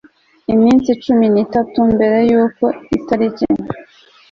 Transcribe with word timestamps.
y 0.47 0.51
iminsi 0.57 0.89
cumi 1.03 1.25
n 1.33 1.35
itanu 1.43 1.79
mbere 1.95 2.17
y 2.29 2.31
uko 2.43 2.65
itariki 2.97 3.45